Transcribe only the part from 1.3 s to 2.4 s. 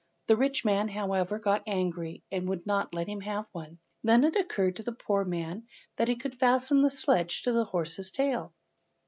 got angry,